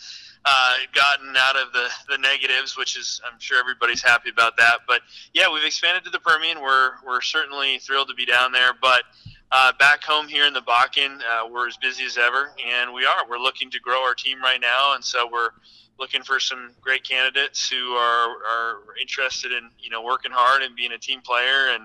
[0.45, 4.81] uh, gotten out of the, the negatives, which is I'm sure everybody's happy about that.
[4.87, 5.01] But
[5.33, 6.61] yeah, we've expanded to the Permian.
[6.61, 8.73] We're we're certainly thrilled to be down there.
[8.81, 9.05] But
[9.53, 13.07] uh, back home here in the Bakken, uh, we're as busy as ever, and we
[13.07, 13.29] are.
[13.29, 15.51] We're looking to grow our team right now, and so we're
[15.99, 20.77] looking for some great candidates who are are interested in you know working hard and
[20.77, 21.85] being a team player, and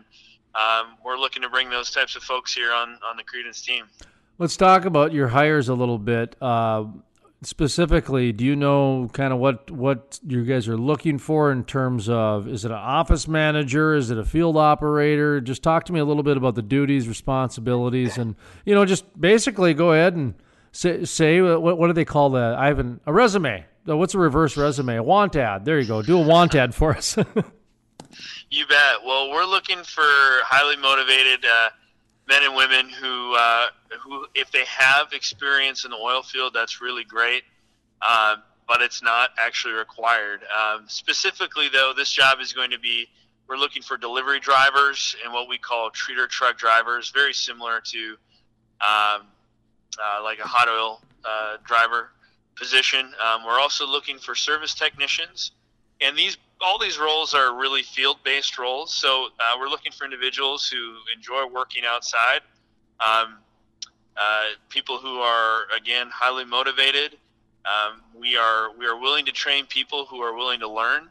[0.56, 3.86] um, we're looking to bring those types of folks here on on the Creedence team.
[4.38, 6.36] Let's talk about your hires a little bit.
[6.42, 6.86] Uh,
[7.42, 12.10] specifically, do you know kind of what what you guys are looking for in terms
[12.10, 15.40] of is it an office manager, is it a field operator?
[15.40, 18.36] Just talk to me a little bit about the duties, responsibilities, and
[18.66, 20.34] you know, just basically go ahead and
[20.72, 22.56] say, say what what do they call that?
[22.56, 23.66] I haven't a resume.
[23.86, 24.98] What's a reverse resume?
[24.98, 25.66] A want ad.
[25.66, 26.02] There you go.
[26.02, 27.18] Do a want ad for us.
[28.52, 29.04] you bet.
[29.06, 31.44] Well, we're looking for highly motivated.
[31.46, 31.70] Uh,
[32.30, 33.66] men and women who uh,
[34.02, 37.44] who if they have experience in the oil field, that's really great.
[38.02, 40.42] Uh, but it's not actually required.
[40.44, 43.08] Um, specifically, though, this job is going to be
[43.50, 48.16] we're looking for delivery drivers and what we call treater truck drivers, very similar to
[48.80, 49.26] um,
[50.00, 52.12] uh, like a hot oil uh, driver
[52.56, 53.12] position.
[53.26, 55.52] Um, we're also looking for service technicians,
[56.00, 58.94] and these all these roles are really field-based roles.
[58.94, 62.42] So uh, we're looking for individuals who enjoy working outside,
[63.00, 63.38] um,
[64.18, 67.18] uh, people who are again highly motivated.
[67.66, 71.08] Um, we are we are willing to train people who are willing to learn,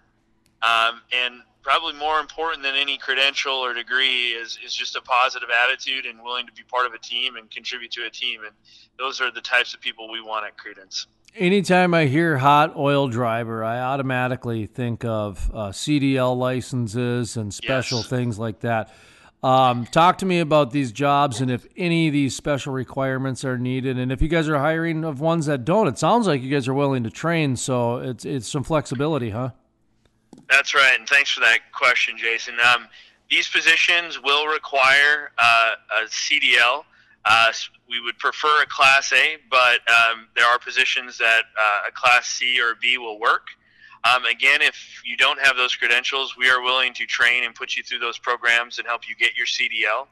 [0.63, 5.51] um, and probably more important than any credential or degree is, is just a positive
[5.65, 8.41] attitude and willing to be part of a team and contribute to a team.
[8.45, 8.55] And
[8.99, 11.07] those are the types of people we want at Creedence.
[11.37, 17.99] Anytime I hear hot oil driver, I automatically think of uh, CDL licenses and special
[17.99, 18.09] Yes.
[18.09, 18.93] things like that.
[19.41, 23.57] Um, talk to me about these jobs and if any of these special requirements are
[23.57, 25.87] needed, and if you guys are hiring of ones that don't.
[25.87, 29.51] It sounds like you guys are willing to train, so it's it's some flexibility, huh?
[30.51, 32.55] That's right, and thanks for that question, Jason.
[32.75, 32.89] Um,
[33.31, 35.71] these positions will require uh,
[36.03, 36.83] a CDL.
[37.29, 37.53] Uh,
[37.89, 42.27] we would prefer a Class A, but um, there are positions that uh, a Class
[42.27, 43.49] C or B will work.
[44.05, 47.77] Um, again, if you don't have those credentials, we are willing to train and put
[47.77, 50.07] you through those programs and help you get your CDL.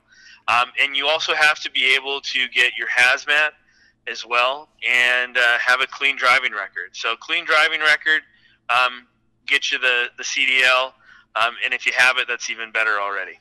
[0.48, 3.50] Um, and you also have to be able to get your hazmat
[4.08, 6.90] as well and uh, have a clean driving record.
[6.92, 8.22] So, clean driving record
[8.68, 9.06] um,
[9.46, 10.92] get you the, the CDL,
[11.34, 13.38] um, and if you have it, that's even better already.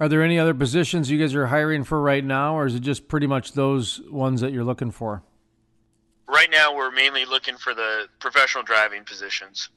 [0.00, 2.80] Are there any other positions you guys are hiring for right now, or is it
[2.80, 5.22] just pretty much those ones that you're looking for?
[6.26, 9.68] Right now, we're mainly looking for the professional driving positions.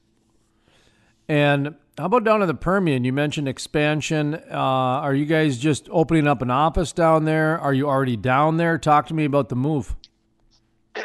[1.28, 3.04] And how about down in the Permian?
[3.04, 4.34] You mentioned expansion.
[4.34, 7.58] Uh, are you guys just opening up an office down there?
[7.60, 8.78] Are you already down there?
[8.78, 9.94] Talk to me about the move.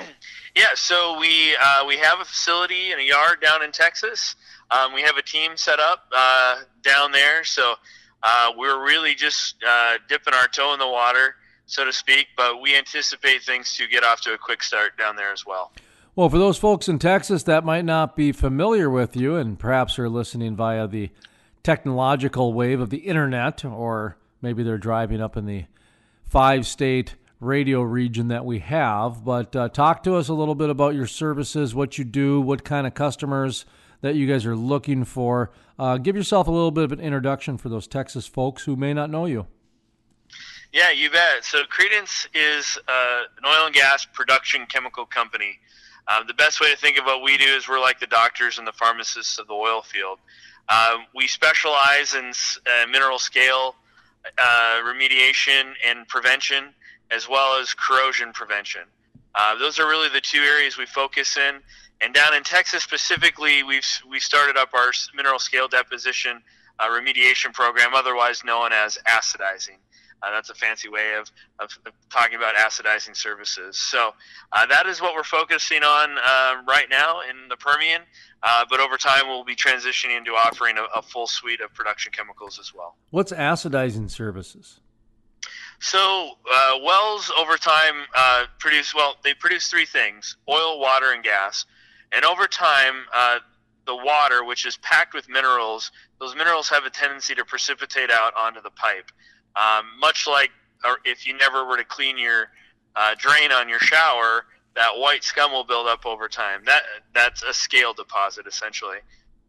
[0.56, 4.36] Yeah, so we uh, we have a facility and a yard down in Texas.
[4.70, 7.74] Um, we have a team set up uh, down there, so
[8.24, 12.28] uh, we're really just uh, dipping our toe in the water, so to speak.
[12.38, 15.72] But we anticipate things to get off to a quick start down there as well.
[16.16, 19.98] Well, for those folks in Texas that might not be familiar with you and perhaps
[19.98, 21.10] are listening via the
[21.64, 25.66] technological wave of the internet, or maybe they're driving up in the
[26.26, 29.26] five state radio region that we have.
[29.26, 32.64] But uh, talk to us a little bit about your services, what you do, what
[32.64, 33.66] kind of customers
[34.04, 35.50] that you guys are looking for.
[35.80, 38.94] Uh, give yourself a little bit of an introduction for those Texas folks who may
[38.94, 39.48] not know you.
[40.74, 41.44] Yeah, you bet.
[41.44, 45.58] So Creedence is uh, an oil and gas production chemical company.
[46.08, 48.58] Uh, the best way to think of what we do is we're like the doctors
[48.58, 50.20] and the pharmacists of the oil field.
[50.68, 53.76] Uh, we specialize in uh, mineral scale
[54.38, 56.74] uh, remediation and prevention,
[57.10, 58.82] as well as corrosion prevention.
[59.36, 61.60] Uh, those are really the two areas we focus in.
[62.02, 66.42] And down in Texas specifically, we've we started up our mineral scale deposition
[66.80, 69.78] uh, remediation program, otherwise known as acidizing.
[70.24, 71.30] Uh, that's a fancy way of,
[71.60, 71.70] of,
[72.10, 73.78] talking about acidizing services.
[73.78, 74.12] So
[74.54, 78.02] uh, that is what we're focusing on uh, right now in the Permian.
[78.42, 82.12] Uh, but over time, we'll be transitioning into offering a, a, full suite of production
[82.14, 82.96] chemicals as well.
[83.10, 84.80] What's acidizing services?
[85.84, 89.18] So uh, wells over time uh, produce well.
[89.22, 91.66] They produce three things: oil, water, and gas.
[92.14, 93.06] And over time,
[93.86, 98.34] the water, which is packed with minerals, those minerals have a tendency to precipitate out
[98.38, 99.12] onto the pipe.
[99.58, 100.52] Um, much like
[101.04, 102.48] if you never were to clean your
[102.96, 106.62] uh, drain on your shower, that white scum will build up over time.
[106.66, 109.00] That that's a scale deposit essentially.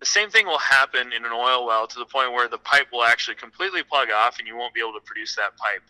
[0.00, 2.88] The same thing will happen in an oil well to the point where the pipe
[2.92, 5.82] will actually completely plug off and you won't be able to produce that pipe.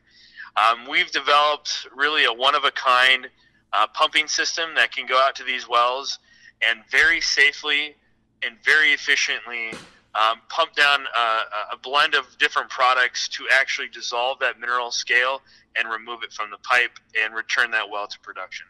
[0.57, 3.29] Um, we've developed really a one of a kind
[3.73, 6.19] uh, pumping system that can go out to these wells
[6.67, 7.97] and very safely
[8.43, 9.73] and very efficiently
[10.15, 15.43] um, pump down a, a, blend of different products to actually dissolve that mineral scale
[15.77, 18.67] and remove it from the pipe and return that well to production.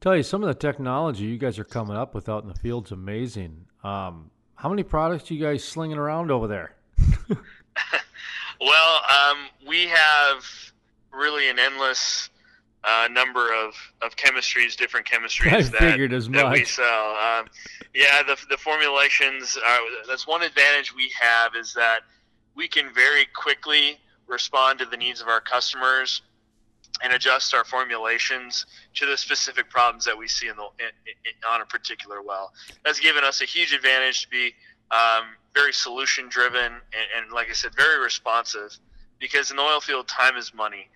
[0.00, 2.56] Tell you some of the technology you guys are coming up with out in the
[2.56, 3.66] field's amazing.
[3.84, 6.74] Um, how many products you guys slinging around over there?
[8.64, 10.44] well, um, we have
[11.12, 12.30] really an endless
[12.84, 16.58] uh, number of, of chemistries, different chemistries I that, figured as that much.
[16.58, 17.10] we sell.
[17.10, 17.46] Um,
[17.94, 22.00] yeah, the, the formulations, are, that's one advantage we have is that
[22.54, 26.22] we can very quickly respond to the needs of our customers
[27.02, 31.32] and adjust our formulations to the specific problems that we see in the in, in,
[31.50, 32.52] on a particular well.
[32.84, 34.54] That's given us a huge advantage to be
[34.92, 35.24] um,
[35.54, 38.78] very solution driven and, and, like I said, very responsive.
[39.18, 40.88] Because in the oil field, time is money,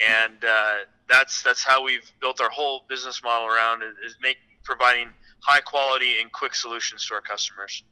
[0.00, 0.74] and uh,
[1.08, 5.08] that's that's how we've built our whole business model around is make providing
[5.40, 7.84] high quality and quick solutions to our customers.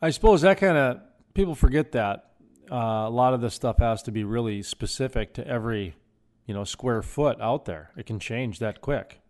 [0.00, 1.00] I suppose that kind of
[1.34, 2.30] people forget that
[2.70, 5.94] uh, a lot of this stuff has to be really specific to every
[6.46, 7.90] you know square foot out there.
[7.96, 9.20] It can change that quick.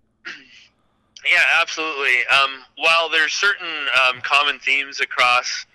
[1.31, 2.27] Yeah, absolutely.
[2.29, 5.67] Um, while there's certain um, common themes across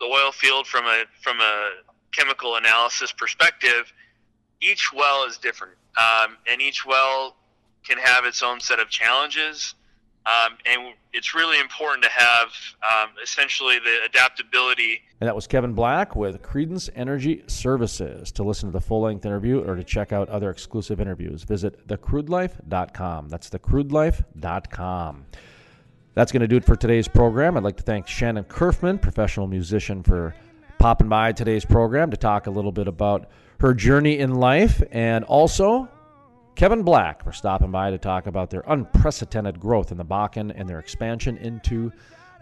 [0.00, 1.70] the oil field from a from a
[2.12, 3.92] chemical analysis perspective,
[4.60, 7.36] each well is different um, and each well
[7.84, 9.74] can have its own set of challenges.
[10.24, 12.48] Um, and it's really important to have
[12.88, 15.02] um, essentially the adaptability.
[15.20, 18.30] And that was Kevin Black with Creedence Energy Services.
[18.32, 21.86] To listen to the full length interview or to check out other exclusive interviews, visit
[21.88, 23.28] thecrudelife.com.
[23.28, 25.26] That's thecrudelife.com.
[26.14, 27.56] That's going to do it for today's program.
[27.56, 30.34] I'd like to thank Shannon Curfman, professional musician, for
[30.78, 33.28] popping by today's program to talk a little bit about
[33.60, 35.88] her journey in life, and also
[36.54, 40.68] Kevin Black for stopping by to talk about their unprecedented growth in the Bakken and
[40.68, 41.90] their expansion into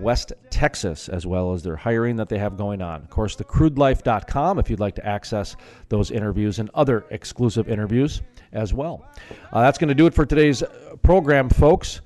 [0.01, 3.03] West Texas, as well as their hiring that they have going on.
[3.03, 5.57] Of course, thecrudelife.com if you'd like to access
[5.89, 9.05] those interviews and other exclusive interviews as well.
[9.53, 10.63] Uh, that's going to do it for today's
[11.03, 12.01] program, folks.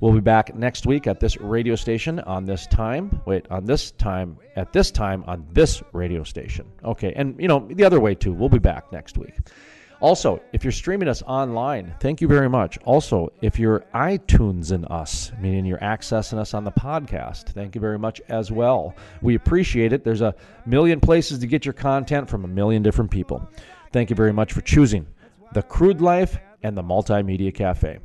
[0.00, 3.20] We'll be back next week at this radio station on this time.
[3.26, 6.66] Wait, on this time, at this time on this radio station.
[6.82, 8.32] Okay, and you know, the other way too.
[8.32, 9.34] We'll be back next week.
[10.00, 12.78] Also, if you're streaming us online, thank you very much.
[12.84, 17.98] Also, if you're iTunesing us, meaning you're accessing us on the podcast, thank you very
[17.98, 18.94] much as well.
[19.20, 20.02] We appreciate it.
[20.02, 20.34] There's a
[20.64, 23.46] million places to get your content from a million different people.
[23.92, 25.06] Thank you very much for choosing
[25.52, 27.98] the Crude Life and the Multimedia Cafe.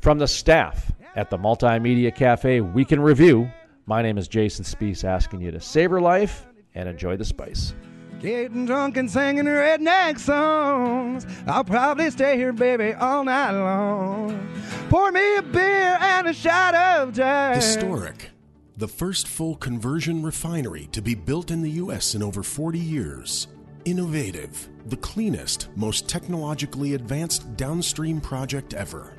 [0.00, 3.50] From the staff at the Multimedia Cafe Week in Review.
[3.84, 7.74] My name is Jason Spiess, asking you to savor life and enjoy the spice.
[8.20, 11.26] Getting drunk and singing redneck songs.
[11.46, 14.48] I'll probably stay here, baby, all night long.
[14.88, 17.56] Pour me a beer and a shot of Jack.
[17.56, 18.30] Historic.
[18.76, 22.14] The first full conversion refinery to be built in the U.S.
[22.14, 23.48] in over 40 years.
[23.84, 24.68] Innovative.
[24.86, 29.16] The cleanest, most technologically advanced downstream project ever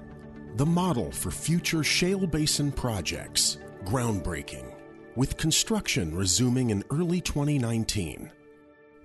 [0.57, 4.73] the model for future shale basin projects, groundbreaking,
[5.15, 8.31] with construction resuming in early 2019.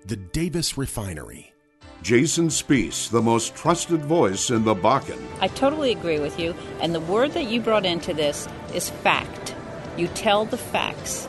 [0.04, 1.54] The Davis Refinery.
[2.02, 5.20] Jason Spiess, the most trusted voice in the Bakken.
[5.40, 9.54] I totally agree with you, and the word that you brought into this is fact.
[9.96, 11.28] You tell the facts